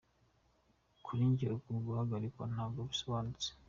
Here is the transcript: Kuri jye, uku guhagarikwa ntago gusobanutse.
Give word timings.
Kuri 1.05 1.23
jye, 1.37 1.47
uku 1.57 1.71
guhagarikwa 1.85 2.43
ntago 2.51 2.79
gusobanutse. 2.89 3.49